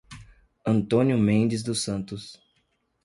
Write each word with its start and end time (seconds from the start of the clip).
Antônio 0.65 1.15
Mendes 1.15 1.61
dos 1.61 1.83
Santos 1.83 2.41